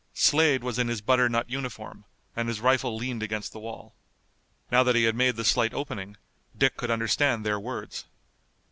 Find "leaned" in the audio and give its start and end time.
2.97-3.21